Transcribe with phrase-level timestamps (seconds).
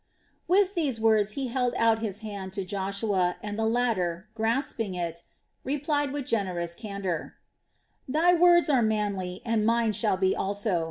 [0.47, 5.21] With these words he held out his hand to Joshua and the latter, grasping it,
[5.63, 7.35] replied with generous candor:
[8.07, 10.79] "Thy words are manly and mine shall be also.